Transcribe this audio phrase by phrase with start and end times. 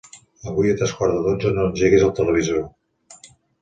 [0.51, 2.69] Avui a tres quarts de dotze no engeguis el televisor.